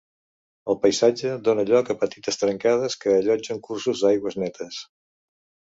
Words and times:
El 0.73 0.77
paisatge 0.85 1.33
dóna 1.49 1.65
lloc 1.73 1.93
a 1.95 1.97
petites 2.05 2.41
trencades 2.45 2.99
que 3.05 3.17
allotgen 3.19 3.65
cursos 3.69 4.07
d'aigües 4.07 4.41
netes. 4.47 4.83